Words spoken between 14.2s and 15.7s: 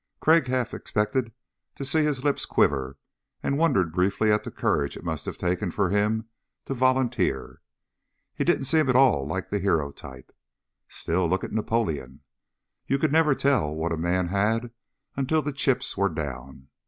had until the